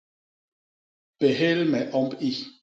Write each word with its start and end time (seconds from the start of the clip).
Péhél 1.17 1.59
me 1.71 1.79
omb 1.99 2.11
i. 2.29 2.31